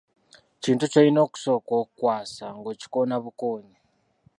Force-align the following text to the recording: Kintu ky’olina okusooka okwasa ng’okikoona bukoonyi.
Kintu 0.63 0.83
ky’olina 0.91 1.19
okusooka 1.27 1.71
okwasa 1.81 2.45
ng’okikoona 2.57 3.15
bukoonyi. 3.23 3.77